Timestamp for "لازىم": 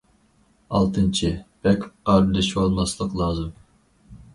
3.23-3.59